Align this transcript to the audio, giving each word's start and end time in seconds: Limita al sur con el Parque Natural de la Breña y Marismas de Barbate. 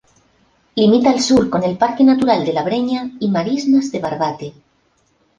Limita 0.79 1.11
al 1.11 1.19
sur 1.21 1.47
con 1.47 1.63
el 1.63 1.77
Parque 1.77 2.03
Natural 2.03 2.43
de 2.43 2.53
la 2.53 2.63
Breña 2.63 3.11
y 3.19 3.27
Marismas 3.29 3.91
de 3.91 3.99
Barbate. 3.99 4.53